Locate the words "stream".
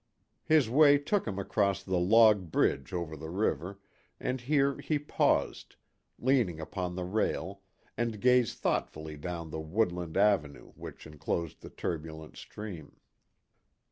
12.35-12.97